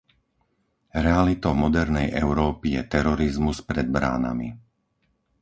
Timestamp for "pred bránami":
3.69-4.47